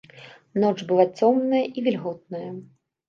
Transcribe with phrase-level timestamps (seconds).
[0.61, 2.49] Ноч была цёмная і вільготная.